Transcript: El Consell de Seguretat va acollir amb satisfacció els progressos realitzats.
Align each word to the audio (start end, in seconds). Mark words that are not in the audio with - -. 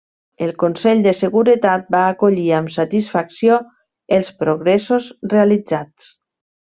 El 0.43 0.51
Consell 0.61 1.01
de 1.07 1.11
Seguretat 1.17 1.91
va 1.97 2.01
acollir 2.13 2.47
amb 2.61 2.73
satisfacció 2.79 3.59
els 4.17 4.31
progressos 4.43 5.11
realitzats. 5.39 6.09